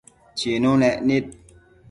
Chinunec 0.37 0.97
nid 1.07 1.25